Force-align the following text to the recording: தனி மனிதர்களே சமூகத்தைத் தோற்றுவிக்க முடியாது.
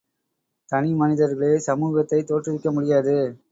தனி 0.69 0.93
மனிதர்களே 0.93 1.59
சமூகத்தைத் 1.67 2.27
தோற்றுவிக்க 2.27 2.71
முடியாது. 2.71 3.17